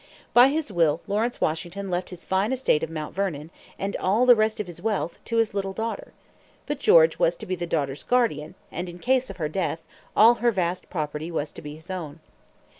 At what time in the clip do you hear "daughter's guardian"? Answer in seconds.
7.67-8.55